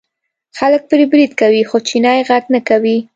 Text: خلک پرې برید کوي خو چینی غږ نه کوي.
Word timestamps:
خلک 0.57 0.81
پرې 0.89 1.05
برید 1.11 1.31
کوي 1.41 1.61
خو 1.69 1.77
چینی 1.87 2.19
غږ 2.27 2.43
نه 2.53 2.59
کوي. 2.69 2.97